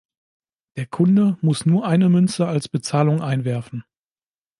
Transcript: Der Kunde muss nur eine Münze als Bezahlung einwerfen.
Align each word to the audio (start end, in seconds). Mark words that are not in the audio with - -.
Der 0.77 0.87
Kunde 0.87 1.37
muss 1.41 1.67
nur 1.67 1.85
eine 1.85 2.09
Münze 2.09 2.47
als 2.47 2.67
Bezahlung 2.67 3.21
einwerfen. 3.21 3.83